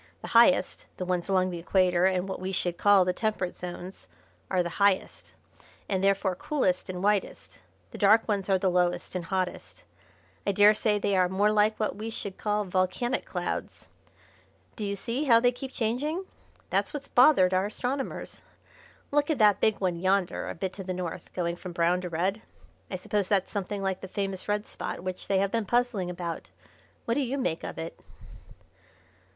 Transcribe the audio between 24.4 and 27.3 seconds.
red spot which they have been puzzling about. What do